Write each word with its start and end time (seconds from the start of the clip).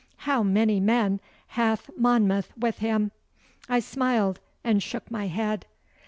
'How 0.25 0.41
many 0.41 0.79
men 0.79 1.19
hath 1.49 1.87
Monmouth 1.95 2.51
with 2.57 2.79
him?' 2.79 3.11
I 3.69 3.79
smiled 3.79 4.39
and 4.63 4.81
shook 4.81 5.11
my 5.11 5.27
head. 5.27 5.67